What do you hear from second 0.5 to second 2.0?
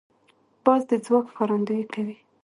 باز د ځواک ښکارندویي